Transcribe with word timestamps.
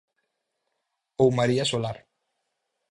Ou 1.21 1.27
María 1.39 1.65
Solar. 1.71 1.97